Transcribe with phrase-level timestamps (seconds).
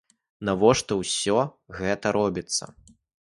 [0.47, 1.37] Навошта ўсё
[1.81, 2.63] гэта робіцца?